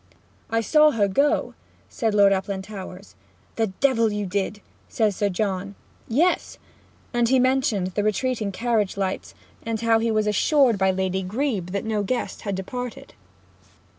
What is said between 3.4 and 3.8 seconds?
'The